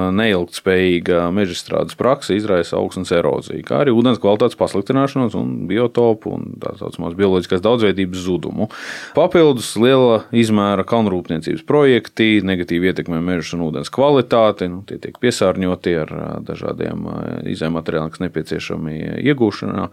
neilgtspējīga 0.43 1.31
meža 1.33 1.55
strādes 1.57 1.95
praksa 1.95 2.35
izraisa 2.35 2.77
augstnes 2.77 3.11
eroziju, 3.15 3.63
kā 3.65 3.81
arī 3.83 3.93
ūdens 3.95 4.19
kvalitātes 4.21 4.57
pasliktināšanos 4.59 5.35
un 5.39 5.67
biotopu 5.69 6.33
un 6.35 6.57
tā 6.61 6.75
saucamās 6.79 7.15
bioloģiskās 7.17 7.63
daudzveidības 7.63 8.23
zudumu. 8.25 8.69
Papildus 9.15 9.73
liela 9.77 10.23
izmēra 10.31 10.85
kalnrūpniecības 10.87 11.65
projekti 11.65 12.41
negatīvi 12.43 12.91
ietekmē 12.91 13.21
mežus 13.23 13.55
un 13.57 13.67
ūdens 13.69 13.91
kvalitāti. 13.93 14.69
Nu, 14.71 14.83
tie 14.87 14.99
tiek 15.01 15.17
piesārņoti 15.21 15.97
ar 16.03 16.15
dažādiem 16.45 17.07
izējumateriāliem, 17.53 18.13
kas 18.13 18.23
nepieciešami 18.27 18.99
iegūšanā. 19.23 19.89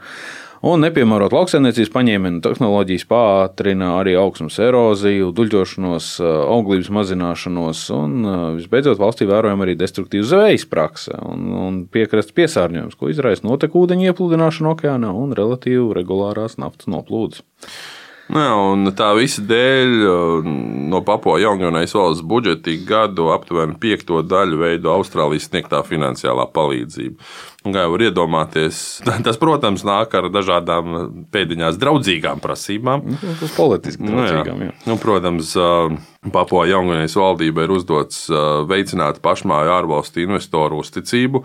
Un 0.60 0.82
nepiemērot 0.84 1.32
lauksaimniecības 1.32 1.88
paņēmienu 1.94 2.42
tehnoloģijas 2.44 3.06
pātrina 3.08 3.94
arī 3.96 4.12
augsnes 4.20 4.58
eroziju, 4.60 5.30
duļķošanos, 5.38 6.08
auglības 6.20 6.90
mazināšanos, 6.92 7.86
un 7.96 8.26
visbeidzot 8.58 9.00
valstī 9.00 9.24
vērojama 9.30 9.64
arī 9.64 9.78
destruktīva 9.80 10.26
zvejas 10.28 10.66
prakse 10.68 11.16
un, 11.24 11.46
un 11.56 11.78
piekrastes 11.88 12.36
piesārņojums, 12.36 12.98
ko 13.00 13.08
izraisa 13.08 13.48
notekūdeņa 13.48 14.12
iepludināšana 14.12 14.74
okeānā 14.74 15.14
un 15.16 15.32
relatīvi 15.38 15.96
regulārās 15.96 16.60
naftas 16.60 16.92
noplūdes. 16.92 17.40
Jā, 18.30 18.50
un 18.54 18.86
tā 18.94 19.08
visa 19.18 19.42
dēļ 19.42 19.94
no 20.90 21.00
Papua 21.06 21.40
Jaungavijas 21.42 21.94
valsts 21.96 22.26
budžeta 22.26 22.74
gadu 22.86 23.30
aptuveni 23.34 23.74
piekto 23.80 24.20
daļu 24.22 24.60
veido 24.60 24.92
Austrālijas 24.94 25.48
sniegtā 25.48 25.80
finansiālā 25.86 26.46
palīdzība. 26.54 27.18
Un, 27.66 27.74
kā 27.74 27.82
jau 27.84 27.92
var 27.92 28.04
iedomāties, 28.06 28.78
tas, 29.26 29.40
protams, 29.40 29.82
nāk 29.86 30.14
ar 30.16 30.30
dažādām 30.32 31.26
pēdiņās 31.34 31.80
draudzīgām 31.82 32.42
prasībām. 32.44 33.02
Nu, 33.16 33.34
tas 33.42 33.56
politiski 33.56 34.06
draudzīgām, 34.06 34.62
nu, 34.62 34.70
jā. 34.70 34.76
Nu, 34.86 34.96
protams, 35.02 35.56
Papua 36.30 36.68
Jaungavijas 36.70 37.18
valdība 37.18 37.66
ir 37.66 37.74
uzdots 37.80 38.28
veicināt 38.70 39.18
pašmāju 39.24 39.74
ārvalstu 39.74 40.22
investoru 40.22 40.80
uzticību, 40.84 41.42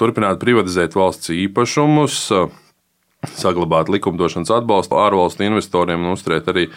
turpināt 0.00 0.42
privatizēt 0.42 0.98
valsts 0.98 1.30
īpašumus 1.38 2.20
saglabāt 3.32 3.90
likumdošanas 3.92 4.52
atbalstu 4.58 4.98
ārvalstu 5.00 5.46
investoriem 5.46 6.04
un 6.04 6.14
uzturēt 6.14 6.50
arī 6.52 6.68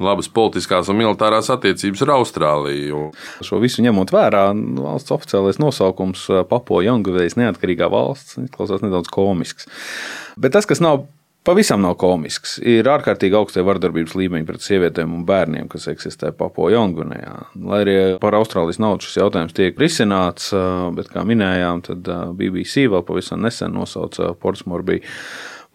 labas 0.00 0.30
politiskās 0.32 0.88
un 0.88 1.00
militārās 1.02 1.52
attiecības 1.52 2.04
ar 2.06 2.14
Austrāliju. 2.16 3.04
Šo 3.44 3.60
visu 3.62 3.84
ņemot 3.84 4.12
vērā, 4.14 4.48
valsts 4.80 5.14
oficiālais 5.14 5.60
nosaukums 5.60 6.26
Papua 6.50 6.84
Jaungavējas 6.88 7.36
neatkarīgā 7.40 7.90
valsts 7.92 8.40
izklausās 8.40 8.84
nedaudz 8.84 9.12
komisks. 9.12 9.68
Bet 10.40 10.56
tas, 10.56 10.68
kas 10.68 10.80
nav 10.80 11.04
pavisam 11.44 11.80
nav 11.82 11.96
komisks. 12.00 12.58
Ir 12.62 12.88
ārkārtīgi 12.90 13.36
augstie 13.38 13.62
vardarbības 13.64 14.14
līmeņi 14.18 14.48
pret 14.48 14.64
sievietēm 14.64 15.14
un 15.16 15.24
bērniem, 15.28 15.68
kas 15.72 15.88
eksistē 15.92 16.32
Papua 16.36 16.72
Jaungvinējā. 16.74 17.36
Lai 17.64 17.80
arī 17.84 17.96
par 18.22 18.36
Austrālijas 18.38 18.80
naudu 18.82 19.08
šis 19.08 19.20
jautājums 19.22 19.56
tiek 19.56 19.78
risināts, 19.80 20.50
bet, 20.96 21.08
kā 21.12 21.24
minējām, 21.28 21.84
tad 21.88 22.12
BBC 22.36 22.86
vēl 22.92 23.04
pavisam 23.08 23.40
nesen 23.44 23.74
nosauca 23.76 24.34
Portsmouth 24.40 24.86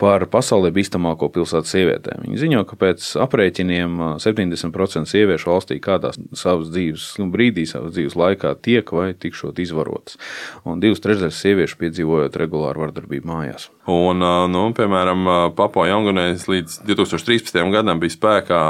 par 0.01 0.25
pasaulē 0.27 0.73
bīstamāko 0.75 1.29
pilsētu 1.31 1.69
sievietēm. 1.69 2.25
Viņi 2.25 2.39
ziņo, 2.41 2.63
ka 2.67 2.77
pēc 2.79 3.05
aprēķiniem 3.23 4.01
70% 4.23 5.07
sieviešu 5.07 5.51
valstī 5.53 5.77
kādā 5.83 6.11
savas 6.35 6.71
dzīves 6.73 7.07
brīdī, 7.31 7.63
savas 7.69 7.95
dzīves 7.95 8.17
laikā 8.19 8.51
tiek 8.65 8.91
vai 8.95 9.13
tikšot 9.15 9.61
izvarotas. 9.63 10.19
Un 10.67 10.83
divas 10.83 11.03
trešdaļas 11.03 11.39
sieviešu 11.39 11.79
piedzīvojot 11.79 12.35
regulāru 12.41 12.83
vardarbību 12.83 13.31
mājās. 13.31 13.69
Un, 13.91 14.19
nu, 14.51 14.67
piemēram, 14.75 15.53
Papua 15.55 15.87
Jaungunēs 15.93 16.49
līdz 16.51 16.81
2013. 16.89 17.63
gadam 17.71 18.03
bija 18.03 18.17
spēkā 18.17 18.61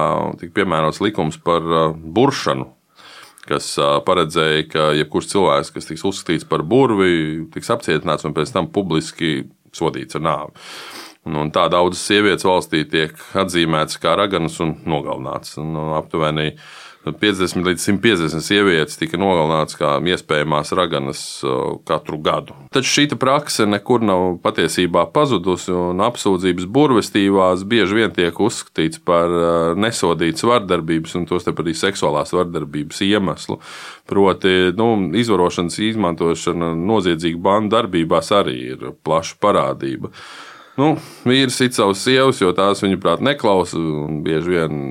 piemērots 0.53 1.01
likums 1.01 1.41
par 1.41 1.65
buršanu 1.95 2.71
kas 3.45 3.75
paredzēja, 4.07 4.63
ka 4.71 4.85
jebkurš 4.97 5.27
cilvēks, 5.35 5.69
kas 5.75 5.85
tiks 5.85 6.05
uzskatīts 6.09 6.47
par 6.49 6.63
burvi, 6.65 7.45
tiks 7.53 7.69
apcietināts 7.75 8.25
un 8.25 8.33
pēc 8.33 8.49
tam 8.55 8.71
publiski 8.73 9.43
sodīts 9.75 10.17
ar 10.17 10.23
nāvi. 10.25 10.63
Un, 11.25 11.39
un 11.41 11.51
tā 11.53 11.65
daudzas 11.73 12.03
sievietes 12.05 12.45
valstī 12.45 12.83
tiek 12.89 13.15
atzīmētas 13.33 13.97
kā 14.01 14.13
raganas 14.17 14.59
un 14.61 14.75
nogalinātas. 14.85 15.55
Un, 15.61 15.73
aptuveni 15.97 16.51
50 17.05 17.61
līdz 17.65 17.83
150 17.85 18.41
sievietes 18.41 18.97
tika 18.97 19.17
nogalinātas 19.21 19.77
kā 19.77 19.91
iespējamās 20.01 20.71
raganas 20.77 21.21
katru 21.85 22.17
gadu. 22.25 22.55
Taču 22.73 22.91
šī 22.95 23.05
prakse 23.21 23.67
nekur 23.69 24.01
nav 24.05 24.39
patiesībā 24.45 25.05
pazudusi, 25.13 25.73
un 25.73 26.01
apsūdzības 26.05 26.65
burvestībās 26.65 27.65
bieži 27.69 27.99
vien 27.99 28.15
tiek 28.15 28.39
uzskatīts 28.41 29.03
par 29.05 29.29
nesodītas 29.77 30.47
vardarbības, 30.49 31.13
un 31.19 31.29
tostarp 31.29 31.61
arī 31.61 31.75
seksuālās 31.77 32.33
vardarbības 32.33 33.03
iemeslu. 33.05 33.59
Proti, 34.09 34.55
nu, 34.77 34.89
izvarošanas 35.21 35.77
izmantošana 35.91 36.73
noziedzīgu 36.77 37.41
bandu 37.41 37.77
darbībās 37.77 38.33
arī 38.33 38.59
ir 38.73 38.91
plaša 39.05 39.39
parādība. 39.41 40.13
Nu, 40.75 40.89
vīrs 41.23 41.61
it 41.63 41.77
savus 41.77 42.01
sievas, 42.03 42.41
jo 42.43 42.51
tās 42.55 42.81
viņa 42.83 42.99
prāt 42.99 43.21
neklausa 43.23 43.79
un 43.79 44.19
bieži 44.25 44.57
vien 44.57 44.81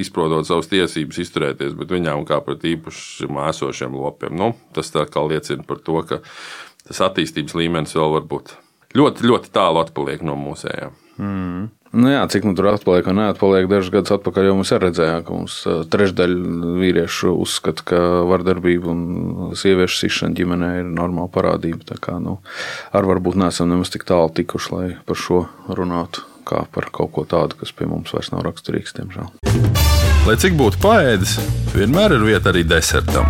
izprotot 0.00 0.48
savas 0.48 0.70
tiesības 0.72 1.20
izturēties, 1.26 1.74
bet 1.76 1.92
viņām 1.92 2.24
kā 2.28 2.40
pret 2.46 2.64
īpašiem 2.72 3.40
esošiem 3.50 3.96
lopiem. 3.98 4.32
Nu, 4.40 4.54
tas 4.76 4.88
tā 4.94 5.04
kā 5.04 5.24
liecina 5.28 5.66
par 5.68 5.82
to, 5.84 6.00
ka 6.08 6.22
tas 6.88 7.02
attīstības 7.10 7.56
līmenis 7.60 7.96
vēl 7.96 8.16
var 8.16 8.28
būt 8.30 8.54
ļoti, 8.96 9.28
ļoti 9.28 9.52
tālu 9.52 9.84
atpaliek 9.84 10.24
no 10.24 10.38
mūsējām. 10.40 10.96
Mm. 11.20 11.68
Nu 11.94 12.10
jā, 12.10 12.24
cik 12.26 12.42
nu 12.48 12.56
tur 12.58 12.72
atpaliek 12.72 13.06
un 13.06 13.20
neatpaliek, 13.20 13.68
dažus 13.70 13.92
gadus 13.94 14.16
atpakaļ 14.16 14.48
jau 14.48 14.54
mums 14.58 14.72
redzējām, 14.82 15.22
ka 15.22 15.36
mums 15.36 15.58
trešdaļa 15.94 16.72
vīriešu 16.80 17.34
uzskata, 17.38 17.86
ka 17.86 18.00
vardarbība 18.26 18.90
un 18.90 19.54
sieviešu 19.58 20.00
sišana 20.02 20.34
ģimenē 20.34 20.70
ir 20.80 20.90
normāla 20.90 21.30
parādība. 21.30 21.86
Tā 21.92 22.00
kā 22.02 22.16
nu, 22.22 22.40
ar 22.90 23.06
varbūt 23.06 23.38
neesam 23.38 23.70
nemaz 23.70 23.94
tik 23.94 24.06
tālu 24.08 24.32
tikuši, 24.34 24.72
lai 24.74 24.88
par 25.06 25.20
šo 25.22 25.44
runātu 25.70 26.26
kā 26.44 26.64
par 26.74 26.90
kaut 26.92 27.12
ko 27.14 27.24
tādu, 27.28 27.56
kas 27.60 27.72
pie 27.72 27.86
mums 27.88 28.12
vairs 28.12 28.32
nav 28.34 28.42
raksturīgs, 28.48 28.96
diemžēl. 28.98 29.30
Lai 30.26 30.36
cik 30.40 30.58
būtu 30.58 30.80
paēdis, 30.82 31.38
vienmēr 31.76 32.18
ir 32.18 32.26
vieta 32.26 32.52
arī 32.52 32.66
desertam. 32.68 33.28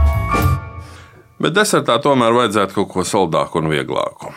Bet 1.43 1.55
desertā 1.55 1.99
tomēr 2.03 2.35
vajadzētu 2.35 2.81
kaut 2.81 2.91
ko 2.95 3.07
saldāku 3.07 3.61
un 3.61 3.71
vieglāku. 3.73 4.33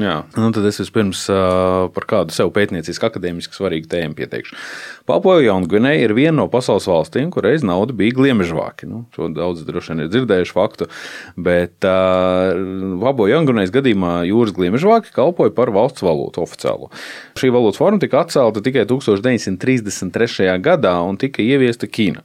Jā, 0.00 0.14
nu 0.38 0.48
tad 0.54 0.64
es 0.68 0.78
vispirms 0.80 1.26
uh, 1.32 1.90
par 1.92 2.06
kādu 2.08 2.32
sev 2.32 2.48
pētniecisku, 2.54 3.04
akadēmisku 3.08 3.56
svarīgu 3.56 3.90
tēmu 3.92 4.16
pieteikšu. 4.16 4.56
Papua 5.08 5.40
Jaungvinēja 5.42 6.06
ir 6.06 6.14
viena 6.16 6.36
no 6.38 6.46
pasaules 6.52 6.86
valstīm, 6.88 7.28
kur 7.34 7.44
reiz 7.44 7.64
nauda 7.66 7.92
bija 7.96 8.14
gliemežvāki. 8.16 8.88
Nu, 8.88 9.02
šo 9.12 9.28
daudz 9.34 9.66
droši 9.66 9.92
vien 9.92 10.04
ir 10.04 10.10
dzirdējuši 10.12 10.56
faktu, 10.56 10.88
bet 11.36 11.88
uh, 11.88 12.54
Papua 13.02 13.28
Jaungvinējas 13.34 13.74
gadījumā 13.74 14.14
jūras 14.30 14.56
gliemežvāki 14.56 15.12
kalpoja 15.12 15.52
par 15.56 15.74
valsts 15.74 16.06
valūtu 16.06 16.44
oficiālo. 16.46 16.88
Šī 17.36 17.52
valūtas 17.52 17.82
forma 17.82 18.00
tika 18.00 18.22
atcelta 18.22 18.64
tikai 18.64 18.86
1933. 18.88 20.48
gadā 20.62 20.96
un 21.04 21.20
tika 21.20 21.44
ieviesta 21.44 21.90
Ķīna. 21.90 22.24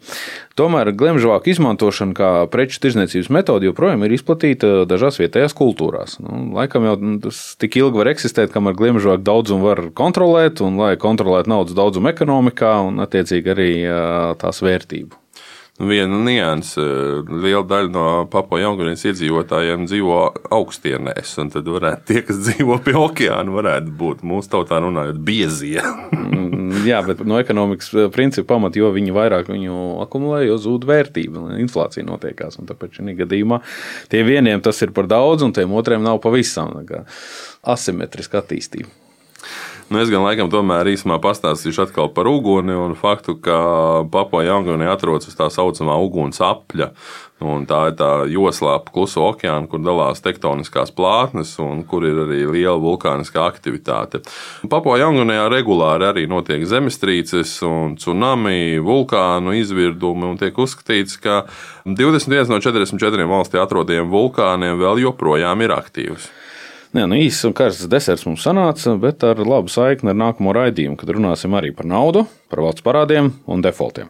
Tomēr 0.58 0.90
glemžvāku 0.98 1.52
izmantošana 1.52 2.18
kā 2.18 2.30
preču 2.50 2.80
tirdzniecības 2.82 3.30
metode 3.34 3.68
joprojām 3.68 4.08
ir 4.08 4.16
izplatīta 4.16 4.88
dažās 4.90 5.20
vietējās 5.22 5.54
kultūrās. 5.58 6.18
Nu, 6.24 6.48
laikam 6.58 6.88
jau 6.88 6.96
tas 7.28 7.44
tik 7.62 7.78
ilgi 7.78 8.02
var 8.02 8.10
eksistēt, 8.14 8.50
kamēr 8.56 8.78
glemžvāku 8.80 9.26
daudzumu 9.28 9.70
var 9.70 9.84
kontrolēt, 9.98 10.64
un 10.66 10.82
lai 10.82 10.96
kontrolētu 10.98 11.54
naudas 11.54 11.78
daudzumu 11.78 12.10
ekonomikā 12.10 12.74
un 12.90 13.06
attiecīgi 13.06 13.54
arī 13.54 13.72
tās 14.42 14.66
vērtību 14.66 15.22
viena 15.78 16.18
nianse. 16.24 16.82
Liela 17.30 17.64
daļa 17.68 17.92
no 17.94 18.06
Papua 18.32 18.62
Jaungurijas 18.64 19.06
iedzīvotājiem 19.12 19.86
dzīvo 19.90 20.20
augstienēs, 20.58 21.36
un 21.44 21.52
tad 21.54 21.70
varētu 21.70 22.08
tie, 22.10 22.24
kas 22.26 22.42
dzīvo 22.48 22.80
pie 22.86 22.96
okeāna, 22.98 23.54
varētu 23.54 23.94
būt 24.00 24.26
mūsu 24.28 24.56
tautā 24.56 24.82
runājot 24.84 25.22
biezie. 25.28 25.84
Jā, 26.88 27.02
bet 27.06 27.24
no 27.28 27.40
ekonomikas 27.42 27.92
principa 28.16 28.56
pamata, 28.56 28.80
jo 28.82 28.92
viņi 28.96 29.16
vairāk 29.16 29.52
viņu 29.52 29.80
akumulē, 30.06 30.44
jo 30.48 30.60
zūd 30.62 30.88
vērtība, 30.90 31.58
inflācija 31.62 32.06
notiekās. 32.08 32.60
Tāpēc 32.70 33.00
šī 33.00 33.18
gadījumā 33.24 33.62
tie 34.12 34.24
vieniem 34.28 34.64
tas 34.66 34.82
ir 34.86 34.94
par 34.96 35.10
daudz, 35.10 35.46
un 35.48 35.56
tiem 35.56 35.76
otriem 35.78 36.04
nav 36.04 36.22
pavisam 36.24 36.76
asimetriska 37.64 38.42
attīstība. 38.44 39.07
Nu, 39.88 40.02
es 40.04 40.10
gan 40.12 40.26
laikam 40.26 40.50
tomēr 40.52 40.90
īsumā 40.92 41.16
pastāstīšu 41.24 41.86
atkal 41.86 42.10
par 42.12 42.28
uguni 42.28 42.74
un 42.76 42.92
faktu, 43.00 43.38
ka 43.40 43.60
Papua 44.12 44.42
Jaungūnija 44.44 44.92
atrodas 44.98 45.30
uz 45.30 45.38
tā 45.40 45.46
saucamā 45.48 45.94
uguns 46.04 46.42
apļa. 46.44 46.90
Un 47.48 47.64
tā 47.70 47.78
ir 47.88 47.94
tā 47.96 48.10
joslā 48.28 48.74
ap 48.82 48.90
kluso 48.92 49.22
okeānu, 49.30 49.70
kur 49.72 49.80
dalās 49.86 50.20
tektoniskās 50.26 50.92
plātnes 50.92 51.54
un 51.64 51.86
kur 51.88 52.04
ir 52.04 52.20
arī 52.26 52.42
liela 52.50 52.76
vulkāniskā 52.84 53.46
aktivitāte. 53.48 54.20
Papua 54.68 54.98
Jaungūnijā 55.00 55.46
regulāri 55.54 56.10
arī 56.10 56.26
notiek 56.28 56.66
zemestrīces 56.68 57.54
un 57.64 57.96
tsunami, 57.96 58.82
vulkānu 58.84 59.56
izvirdumi, 59.62 60.34
tiek 60.42 60.60
uzskatīts, 60.66 61.16
ka 61.24 61.46
21 61.88 62.52
no 62.52 62.60
44 62.60 63.30
valstī 63.32 63.64
atrodamiem 63.64 64.12
vulkāniem 64.12 64.76
vēl 64.84 65.06
joprojām 65.06 65.64
ir 65.64 65.78
aktīvs. 65.78 66.28
Jā, 66.96 67.04
nu 67.04 67.18
īsts 67.20 67.44
un 67.50 67.56
karsts 67.58 67.90
deserts 67.92 68.24
mums 68.28 68.46
sanāca, 68.48 68.94
bet 69.02 69.26
ar 69.28 69.42
labu 69.44 69.72
saikni 69.72 70.14
ar 70.14 70.20
nākamo 70.22 70.54
raidījumu, 70.56 70.96
kad 71.00 71.12
runāsim 71.12 71.58
arī 71.58 71.74
par 71.76 71.90
naudu, 71.90 72.24
par 72.48 72.62
valsts 72.64 72.86
parādiem 72.86 73.34
un 73.52 73.66
defaultiem. 73.66 74.08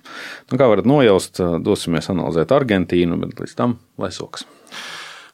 Nu, 0.52 0.60
kā 0.60 0.70
varat 0.70 0.86
nojaust, 0.86 1.42
dosimies 1.66 2.12
analizēt 2.14 2.54
Argentīnu, 2.54 3.18
bet 3.24 3.42
līdz 3.42 3.58
tam 3.58 3.80
lai 3.98 4.12
soks. 4.14 4.46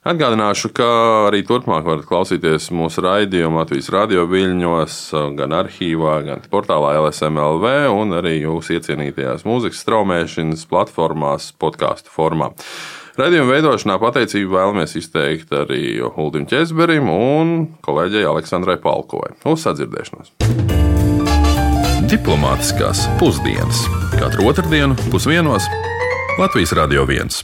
Atgādināšu, 0.03 0.73
ka 0.75 0.87
arī 1.29 1.45
turpmāk 1.47 1.85
varat 1.87 2.07
klausīties 2.07 2.65
mūsu 2.75 3.05
raidījumu 3.05 3.61
Latvijas 3.61 3.87
radio 3.91 4.25
viļņos, 4.27 4.97
gan 5.37 5.55
arhīvā, 5.55 6.17
gan 6.25 6.43
portālā 6.51 6.97
LSMLV, 6.99 7.69
un 7.91 8.17
arī 8.17 8.33
jūsu 8.41 8.75
iecienītajās 8.79 9.45
mūzikas 9.47 9.79
straumēšanas 9.85 10.67
platformās, 10.67 11.53
podkāstu 11.55 12.11
formā. 12.11 12.51
Radījuma 13.13 13.51
veidošanā 13.53 13.99
pateicību 14.01 14.55
vēlamies 14.55 14.95
izteikt 14.97 15.53
arī 15.53 15.99
Huldim 16.15 16.47
Česberim 16.49 17.11
un 17.13 17.53
kolēģei 17.85 18.25
Aleksandrai 18.25 18.79
Palkovai. 18.81 19.35
Uz 19.45 19.67
sadzirdēšanos! 19.67 20.33
Diplomātiskās 22.09 23.05
pusdienas 23.21 23.85
katru 24.17 24.49
otrdienu 24.49 24.97
pusdienos 25.13 25.69
Latvijas 26.41 26.73
Radio 26.77 27.05
1. 27.05 27.43